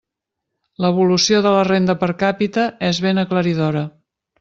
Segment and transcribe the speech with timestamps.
[0.85, 3.89] L'evolució de la renda per càpita és ben aclaridora.